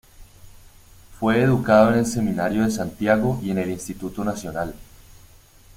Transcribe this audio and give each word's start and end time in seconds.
Fue 1.19 1.39
educado 1.43 1.91
en 1.93 1.99
el 1.99 2.05
Seminario 2.07 2.63
de 2.63 2.71
Santiago 2.71 3.39
y 3.43 3.51
en 3.51 3.59
el 3.59 3.69
Instituto 3.69 4.23
Nacional. 4.23 4.73